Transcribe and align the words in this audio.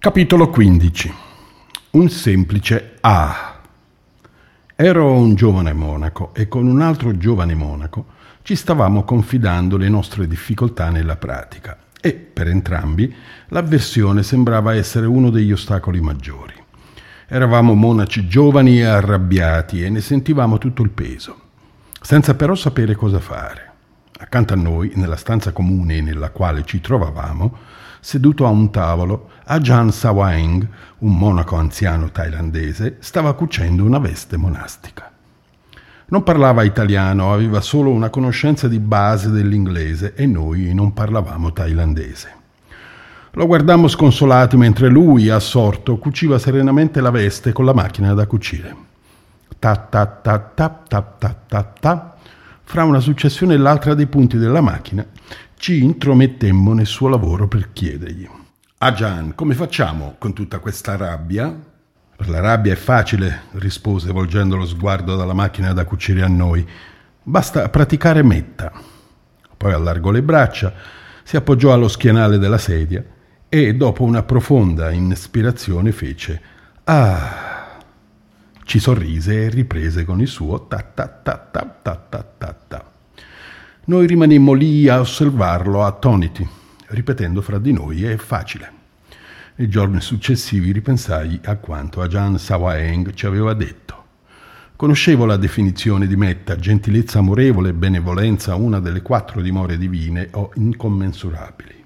Capitolo 0.00 0.48
15 0.48 1.12
Un 1.90 2.08
semplice 2.08 2.98
A. 3.00 3.58
Ero 4.76 5.12
un 5.12 5.34
giovane 5.34 5.72
monaco 5.72 6.32
e 6.34 6.46
con 6.46 6.68
un 6.68 6.80
altro 6.80 7.16
giovane 7.16 7.56
monaco 7.56 8.06
ci 8.42 8.54
stavamo 8.54 9.02
confidando 9.02 9.76
le 9.76 9.88
nostre 9.88 10.28
difficoltà 10.28 10.90
nella 10.90 11.16
pratica 11.16 11.76
e 12.00 12.12
per 12.12 12.46
entrambi 12.46 13.12
l'avversione 13.48 14.22
sembrava 14.22 14.72
essere 14.72 15.06
uno 15.06 15.30
degli 15.30 15.50
ostacoli 15.50 16.00
maggiori. 16.00 16.54
Eravamo 17.26 17.74
monaci 17.74 18.28
giovani 18.28 18.78
e 18.78 18.84
arrabbiati 18.84 19.82
e 19.82 19.90
ne 19.90 20.00
sentivamo 20.00 20.58
tutto 20.58 20.82
il 20.82 20.90
peso, 20.90 21.40
senza 22.00 22.36
però 22.36 22.54
sapere 22.54 22.94
cosa 22.94 23.18
fare. 23.18 23.72
Accanto 24.20 24.52
a 24.52 24.56
noi, 24.56 24.92
nella 24.94 25.16
stanza 25.16 25.50
comune 25.50 26.00
nella 26.00 26.30
quale 26.30 26.64
ci 26.64 26.80
trovavamo, 26.80 27.86
seduto 28.00 28.46
a 28.46 28.50
un 28.50 28.70
tavolo, 28.70 29.30
Ajahn 29.44 29.90
Sawaeng, 29.90 30.68
un 30.98 31.16
monaco 31.16 31.56
anziano 31.56 32.10
thailandese, 32.10 32.96
stava 33.00 33.32
cucendo 33.34 33.84
una 33.84 33.98
veste 33.98 34.36
monastica. 34.36 35.10
Non 36.10 36.22
parlava 36.22 36.62
italiano, 36.62 37.32
aveva 37.32 37.60
solo 37.60 37.90
una 37.90 38.08
conoscenza 38.08 38.66
di 38.66 38.78
base 38.78 39.30
dell'inglese 39.30 40.14
e 40.14 40.26
noi 40.26 40.72
non 40.72 40.94
parlavamo 40.94 41.52
thailandese. 41.52 42.36
Lo 43.32 43.46
guardammo 43.46 43.88
sconsolati 43.88 44.56
mentre 44.56 44.88
lui, 44.88 45.28
assorto, 45.28 45.98
cuciva 45.98 46.38
serenamente 46.38 47.00
la 47.00 47.10
veste 47.10 47.52
con 47.52 47.66
la 47.66 47.74
macchina 47.74 48.14
da 48.14 48.26
cucire. 48.26 48.74
Ta 49.58 49.76
ta 49.76 50.06
ta 50.06 50.38
ta 50.38 50.68
ta 50.70 51.02
ta 51.02 51.36
ta 51.46 51.62
ta 51.78 52.16
fra 52.64 52.84
una 52.84 53.00
successione 53.00 53.54
e 53.54 53.56
l'altra 53.58 53.94
dei 53.94 54.06
punti 54.06 54.38
della 54.38 54.60
macchina, 54.60 55.04
ci 55.58 55.82
intromettemmo 55.82 56.72
nel 56.72 56.86
suo 56.86 57.08
lavoro 57.08 57.48
per 57.48 57.72
chiedergli. 57.72 58.28
Ah, 58.78 58.86
Ajan, 58.86 59.34
come 59.34 59.54
facciamo 59.54 60.14
con 60.16 60.32
tutta 60.32 60.60
questa 60.60 60.96
rabbia? 60.96 61.54
Per 62.16 62.28
la 62.28 62.40
rabbia 62.40 62.72
è 62.72 62.76
facile, 62.76 63.42
rispose 63.52 64.12
volgendo 64.12 64.56
lo 64.56 64.64
sguardo 64.64 65.16
dalla 65.16 65.34
macchina 65.34 65.72
da 65.72 65.84
cucire 65.84 66.22
a 66.22 66.28
noi. 66.28 66.66
Basta 67.22 67.68
praticare 67.68 68.22
metta. 68.22 68.72
Poi 69.56 69.72
allargò 69.72 70.10
le 70.10 70.22
braccia, 70.22 70.72
si 71.24 71.36
appoggiò 71.36 71.72
allo 71.72 71.88
schienale 71.88 72.38
della 72.38 72.58
sedia 72.58 73.04
e 73.48 73.74
dopo 73.74 74.04
una 74.04 74.22
profonda 74.22 74.90
inspirazione 74.92 75.90
fece 75.90 76.40
Ah! 76.84 77.80
Ci 78.62 78.78
sorrise 78.78 79.44
e 79.44 79.48
riprese 79.48 80.04
con 80.04 80.20
il 80.20 80.28
suo 80.28 80.66
ta 80.66 80.78
ta 80.82 81.08
ta 81.08 81.36
ta 81.36 81.64
ta 81.82 81.94
ta 82.06 82.22
noi 83.88 84.06
rimanemmo 84.06 84.52
lì 84.52 84.86
a 84.86 85.00
osservarlo 85.00 85.82
attoniti, 85.82 86.46
ripetendo 86.88 87.40
fra 87.40 87.58
di 87.58 87.72
noi 87.72 88.04
è 88.04 88.18
facile. 88.18 88.70
Nei 89.54 89.70
giorni 89.70 90.02
successivi 90.02 90.72
ripensai 90.72 91.40
a 91.44 91.56
quanto 91.56 92.02
Ajahn 92.02 92.36
Sawaeng 92.36 93.14
ci 93.14 93.24
aveva 93.24 93.54
detto. 93.54 94.04
Conoscevo 94.76 95.24
la 95.24 95.38
definizione 95.38 96.06
di 96.06 96.16
metta, 96.16 96.56
gentilezza 96.56 97.20
amorevole 97.20 97.70
e 97.70 97.72
benevolenza, 97.72 98.56
una 98.56 98.78
delle 98.78 99.00
quattro 99.00 99.40
dimore 99.40 99.78
divine 99.78 100.28
o 100.32 100.50
incommensurabili. 100.56 101.82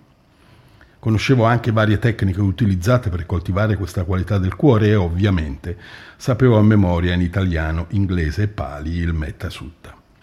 Conoscevo 0.99 1.45
anche 1.45 1.71
varie 1.71 2.01
tecniche 2.01 2.41
utilizzate 2.41 3.11
per 3.11 3.27
coltivare 3.27 3.77
questa 3.77 4.03
qualità 4.03 4.39
del 4.39 4.57
cuore 4.57 4.89
e 4.89 4.97
ovviamente 4.97 5.79
sapevo 6.17 6.59
a 6.59 6.63
memoria 6.63 7.15
in 7.15 7.21
italiano, 7.21 7.87
inglese 7.91 8.43
e 8.43 8.49
pali 8.49 8.97
il 8.97 9.13
Metta 9.13 9.49
Sutta. 9.49 9.82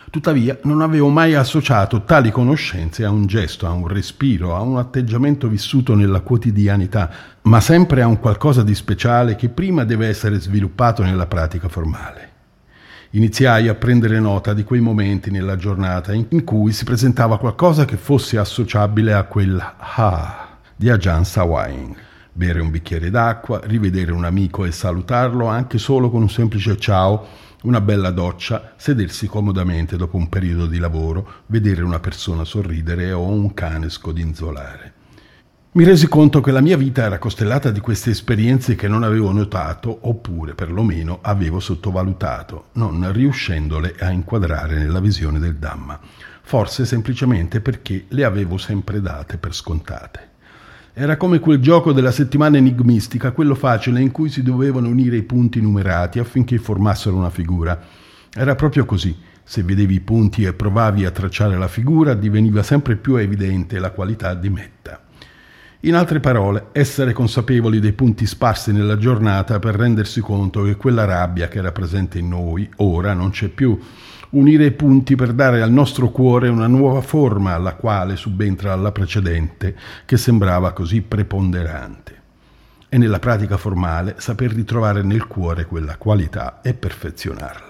Tuttavia 0.10 0.58
non 0.64 0.82
avevo 0.82 1.10
mai 1.10 1.36
associato 1.36 2.04
tali 2.04 2.32
conoscenze 2.32 3.06
a 3.06 3.12
un 3.12 3.28
gesto, 3.28 3.68
a 3.68 3.72
un 3.72 3.88
respiro, 3.88 4.56
a 4.56 4.62
un 4.62 4.78
atteggiamento 4.78 5.48
vissuto 5.48 5.94
nella 5.94 6.22
quotidianità, 6.22 7.12
ma 7.44 7.62
sempre 7.62 8.02
a 8.02 8.08
un 8.08 8.20
qualcosa 8.20 8.64
di 8.64 8.74
speciale 8.74 9.36
che 9.36 9.50
prima 9.50 9.84
deve 9.84 10.08
essere 10.08 10.40
sviluppato 10.40 11.04
nella 11.04 11.28
pratica 11.28 11.68
formale. 11.68 12.28
Iniziai 13.12 13.68
a 13.68 13.76
prendere 13.76 14.20
nota 14.20 14.54
di 14.54 14.64
quei 14.64 14.82
momenti 14.82 15.30
nella 15.30 15.56
giornata 15.56 16.12
in 16.14 16.44
cui 16.44 16.72
si 16.72 16.86
presentava 16.86 17.38
qualcosa 17.38 17.86
che 17.86 17.98
fosse 17.98 18.38
associabile 18.38 19.14
a 19.14 19.24
quel 19.24 19.64
ah 19.78 20.58
di 20.76 20.90
Ajahn 20.90 21.26
Sawaing. 21.26 22.09
Bere 22.32 22.62
un 22.62 22.70
bicchiere 22.70 23.10
d'acqua, 23.10 23.62
rivedere 23.64 24.12
un 24.12 24.24
amico 24.24 24.66
e 24.66 24.72
salutarlo 24.72 25.48
anche 25.48 25.78
solo 25.78 26.10
con 26.10 26.22
un 26.22 26.30
semplice 26.30 26.78
ciao, 26.78 27.28
una 27.64 27.82
bella 27.82 28.12
doccia, 28.12 28.74
sedersi 28.78 29.28
comodamente 29.28 29.98
dopo 29.98 30.16
un 30.16 30.30
periodo 30.30 30.66
di 30.66 30.78
lavoro, 30.78 31.28
vedere 31.48 31.84
una 31.84 32.00
persona 32.00 32.46
sorridere 32.46 33.12
o 33.12 33.28
un 33.28 33.54
cane 33.54 33.90
scodinzolare. 33.90 34.94
Mi 35.72 35.84
resi 35.84 36.08
conto 36.08 36.42
che 36.42 36.52
la 36.52 36.62
mia 36.62 36.78
vita 36.78 37.04
era 37.04 37.20
costellata 37.20 37.70
di 37.70 37.80
queste 37.80 38.10
esperienze 38.10 38.76
che 38.76 38.88
non 38.88 39.04
avevo 39.04 39.32
notato, 39.32 40.00
oppure 40.02 40.56
perlomeno 40.56 41.20
avevo 41.22 41.60
sottovalutato, 41.60 42.70
non 42.74 43.12
riuscendole 43.12 43.96
a 44.00 44.10
inquadrare 44.10 44.78
nella 44.78 45.00
visione 45.00 45.38
del 45.38 45.58
Dhamma, 45.58 46.00
forse 46.42 46.86
semplicemente 46.86 47.62
perché 47.62 48.06
le 48.10 48.24
avevo 48.24 48.58
sempre 48.58 49.00
date 49.00 49.38
per 49.38 49.54
scontate. 49.54 50.30
Era 50.94 51.18
come 51.18 51.40
quel 51.40 51.60
gioco 51.60 51.94
della 51.94 52.12
settimana 52.12 52.58
enigmistica, 52.58 53.32
quello 53.32 53.56
facile 53.56 54.02
in 54.02 54.12
cui 54.12 54.30
si 54.30 54.42
dovevano 54.42 54.88
unire 54.90 55.18
i 55.18 55.24
punti 55.24 55.62
numerati 55.62 56.20
affinché 56.20 56.58
formassero 56.58 57.16
una 57.16 57.30
figura. 57.30 57.80
Era 58.34 58.56
proprio 58.56 58.86
così. 58.86 59.16
Se 59.44 59.64
vedevi 59.64 59.96
i 59.96 60.00
punti 60.02 60.44
e 60.44 60.54
provavi 60.54 61.06
a 61.06 61.12
tracciare 61.12 61.58
la 61.58 61.68
figura, 61.68 62.14
diveniva 62.14 62.62
sempre 62.64 62.96
più 62.96 63.16
evidente 63.16 63.80
la 63.80 63.92
qualità 63.92 64.34
di 64.36 64.50
metta. 64.50 65.09
In 65.84 65.96
altre 65.96 66.20
parole, 66.20 66.68
essere 66.74 67.14
consapevoli 67.14 67.80
dei 67.80 67.94
punti 67.94 68.26
sparsi 68.26 68.74
nella 68.74 68.98
giornata 68.98 69.60
per 69.60 69.76
rendersi 69.76 70.20
conto 70.20 70.64
che 70.64 70.76
quella 70.76 71.06
rabbia 71.06 71.48
che 71.48 71.60
era 71.60 71.72
presente 71.72 72.20
in 72.20 72.28
noi 72.28 72.70
ora 72.78 73.14
non 73.14 73.30
c'è 73.30 73.48
più 73.48 73.80
unire 74.32 74.66
i 74.66 74.72
punti 74.72 75.16
per 75.16 75.32
dare 75.32 75.62
al 75.62 75.72
nostro 75.72 76.10
cuore 76.10 76.50
una 76.50 76.68
nuova 76.68 77.00
forma 77.00 77.54
alla 77.54 77.76
quale 77.76 78.18
subentra 78.18 78.76
la 78.76 78.92
precedente, 78.92 79.74
che 80.04 80.18
sembrava 80.18 80.74
così 80.74 81.02
preponderante. 81.02 82.18
E 82.90 82.98
nella 82.98 83.20
pratica 83.20 83.56
formale 83.56 84.16
saper 84.18 84.52
ritrovare 84.52 85.02
nel 85.02 85.28
cuore 85.28 85.66
quella 85.66 85.96
qualità 85.96 86.60
e 86.62 86.74
perfezionarla. 86.74 87.69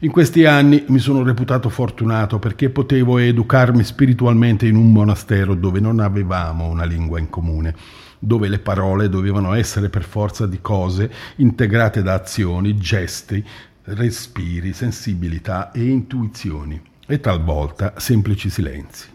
In 0.00 0.10
questi 0.10 0.44
anni 0.44 0.84
mi 0.88 0.98
sono 0.98 1.22
reputato 1.22 1.70
fortunato 1.70 2.38
perché 2.38 2.68
potevo 2.68 3.16
educarmi 3.16 3.82
spiritualmente 3.82 4.66
in 4.66 4.76
un 4.76 4.92
monastero 4.92 5.54
dove 5.54 5.80
non 5.80 6.00
avevamo 6.00 6.66
una 6.66 6.84
lingua 6.84 7.18
in 7.18 7.30
comune, 7.30 7.74
dove 8.18 8.48
le 8.48 8.58
parole 8.58 9.08
dovevano 9.08 9.54
essere 9.54 9.88
per 9.88 10.04
forza 10.04 10.46
di 10.46 10.58
cose 10.60 11.10
integrate 11.36 12.02
da 12.02 12.12
azioni, 12.12 12.76
gesti, 12.76 13.42
respiri, 13.84 14.74
sensibilità 14.74 15.72
e 15.72 15.84
intuizioni 15.86 16.78
e 17.06 17.18
talvolta 17.18 17.94
semplici 17.96 18.50
silenzi. 18.50 19.08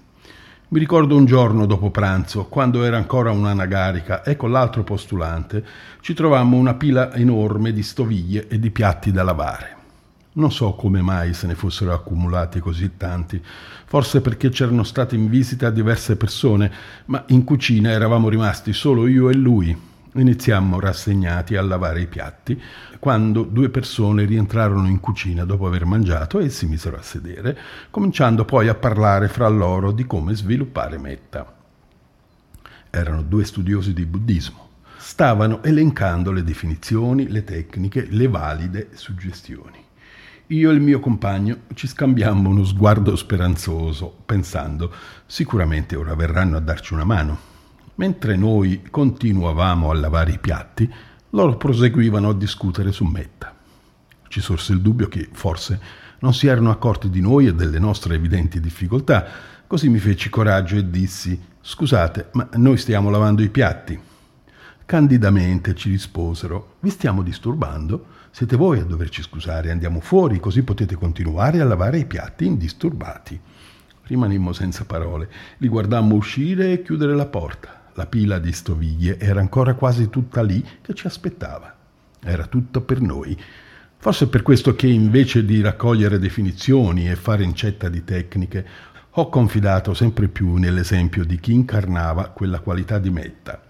Mi 0.70 0.80
ricordo 0.80 1.16
un 1.16 1.26
giorno 1.26 1.68
dopo 1.68 1.92
pranzo, 1.92 2.46
quando 2.46 2.84
era 2.84 2.98
ancora 2.98 3.30
un'anagarica 3.30 4.24
e 4.24 4.36
con 4.36 4.50
l'altro 4.50 4.84
postulante, 4.84 5.64
ci 6.00 6.16
trovammo 6.16 6.58
una 6.58 6.74
pila 6.74 7.14
enorme 7.14 7.72
di 7.72 7.84
stoviglie 7.84 8.48
e 8.48 8.58
di 8.58 8.72
piatti 8.72 9.12
da 9.12 9.22
lavare. 9.22 9.81
Non 10.34 10.52
so 10.52 10.74
come 10.74 11.02
mai 11.02 11.34
se 11.34 11.48
ne 11.48 11.56
fossero 11.56 11.94
accumulati 11.94 12.60
così 12.60 12.92
tanti, 12.96 13.42
forse 13.86 14.22
perché 14.22 14.50
c'erano 14.50 14.84
state 14.84 15.16
in 15.16 15.30
visita 15.30 15.70
diverse 15.70 16.16
persone, 16.16 16.72
ma 17.06 17.24
in 17.28 17.44
cucina 17.44 17.92
eravamo 17.92 18.30
rimasti 18.30 18.72
solo 18.72 19.08
io 19.08 19.30
e 19.30 19.34
lui, 19.34 19.90
Iniziammo 20.14 20.78
rassegnati 20.82 21.56
a 21.56 21.62
lavare 21.62 22.02
i 22.02 22.08
piatti 22.08 22.62
quando 23.00 23.44
due 23.44 23.70
persone 23.70 24.26
rientrarono 24.26 24.86
in 24.88 25.00
cucina 25.00 25.46
dopo 25.46 25.66
aver 25.66 25.86
mangiato 25.86 26.40
e 26.40 26.50
si 26.50 26.66
misero 26.66 26.98
a 26.98 27.02
sedere, 27.02 27.58
cominciando 27.90 28.44
poi 28.44 28.68
a 28.68 28.76
parlare 28.76 29.30
fra 29.30 29.48
loro 29.48 29.94
di 29.94 30.06
come 30.06 30.36
sviluppare 30.36 30.98
metta. 30.98 31.56
Erano 32.90 33.22
due 33.22 33.46
studiosi 33.46 33.94
di 33.94 34.06
buddismo. 34.06 34.68
Stavano 34.98 35.64
elencando 35.64 36.34
le 36.34 36.44
definizioni, 36.44 37.30
le 37.30 37.46
tecniche, 37.46 38.06
le 38.10 38.28
valide 38.28 38.90
suggestioni. 38.92 39.91
Io 40.52 40.70
e 40.70 40.74
il 40.74 40.82
mio 40.82 41.00
compagno 41.00 41.60
ci 41.76 41.88
scambiammo 41.88 42.50
uno 42.50 42.66
sguardo 42.66 43.16
speranzoso, 43.16 44.14
pensando 44.26 44.94
sicuramente 45.26 45.96
ora 45.96 46.14
verranno 46.14 46.58
a 46.58 46.60
darci 46.60 46.94
una 46.94 47.06
mano. 47.06 47.40
Mentre 47.96 48.36
noi 48.36 48.82
continuavamo 48.90 49.90
a 49.90 49.94
lavare 49.94 50.34
i 50.34 50.40
piatti, 50.40 50.92
loro 51.30 51.56
proseguivano 51.56 52.32
a 52.32 52.34
discutere 52.34 52.92
su 52.92 53.06
Metta. 53.06 53.56
Ci 54.28 54.42
sorse 54.42 54.74
il 54.74 54.82
dubbio 54.82 55.08
che 55.08 55.30
forse 55.32 55.80
non 56.20 56.34
si 56.34 56.48
erano 56.48 56.70
accorti 56.70 57.10
di 57.10 57.22
noi 57.22 57.48
e 57.48 57.56
delle 57.56 57.80
nostre 57.80 58.16
evidenti 58.16 58.60
difficoltà, 58.60 59.26
così 59.66 59.88
mi 59.88 60.00
feci 60.00 60.30
coraggio 60.30 60.76
e 60.76 60.90
dissi 60.90 61.42
Scusate, 61.62 62.28
ma 62.34 62.50
noi 62.56 62.76
stiamo 62.76 63.10
lavando 63.10 63.42
i 63.42 63.50
piatti. 63.50 63.98
Candidamente 64.92 65.74
ci 65.74 65.90
risposero 65.90 66.76
Vi 66.82 66.90
stiamo 66.90 67.22
disturbando? 67.22 68.08
Siete 68.30 68.58
voi 68.58 68.80
a 68.80 68.84
doverci 68.84 69.22
scusare, 69.22 69.72
andiamo 69.72 70.02
fuori, 70.02 70.38
così 70.38 70.64
potete 70.64 70.96
continuare 70.96 71.62
a 71.62 71.64
lavare 71.64 72.00
i 72.00 72.06
piatti 72.06 72.46
indisturbati. 72.46 73.40
Rimanemmo 74.04 74.52
senza 74.52 74.84
parole, 74.84 75.30
li 75.60 75.70
guardammo 75.70 76.16
uscire 76.16 76.74
e 76.74 76.82
chiudere 76.82 77.16
la 77.16 77.26
porta. 77.26 77.84
La 77.94 78.06
pila 78.06 78.38
di 78.38 78.52
stoviglie 78.52 79.18
era 79.18 79.40
ancora 79.40 79.76
quasi 79.76 80.10
tutta 80.10 80.42
lì 80.42 80.62
che 80.82 80.94
ci 80.94 81.08
aspettava. 81.08 81.74
Era 82.22 82.46
tutto 82.48 82.82
per 82.82 83.00
noi. 83.00 83.42
Forse 83.96 84.28
per 84.28 84.42
questo 84.42 84.76
che 84.76 84.88
invece 84.88 85.46
di 85.46 85.62
raccogliere 85.62 86.20
definizioni 86.20 87.10
e 87.10 87.16
fare 87.16 87.46
incetta 87.46 87.88
di 87.88 88.04
tecniche, 88.04 88.68
ho 89.12 89.30
confidato 89.30 89.94
sempre 89.94 90.28
più 90.28 90.56
nell'esempio 90.56 91.24
di 91.24 91.40
chi 91.40 91.54
incarnava 91.54 92.28
quella 92.28 92.60
qualità 92.60 93.00
di 93.00 93.10
metta, 93.10 93.62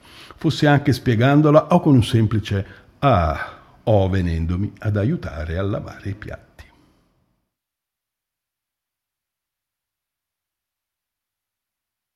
fosse 0.42 0.66
anche 0.66 0.92
spiegandola 0.92 1.68
o 1.68 1.80
con 1.80 1.94
un 1.94 2.04
semplice 2.04 2.66
ah, 2.98 3.60
o 3.84 4.10
venendomi 4.10 4.74
ad 4.80 4.98
aiutare 4.98 5.56
a 5.56 5.62
lavare 5.62 6.10
i 6.10 6.16
piatti. 6.16 6.51